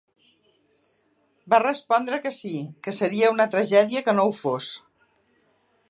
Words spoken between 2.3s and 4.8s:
sí, que seria una tragèdia que no ho fos.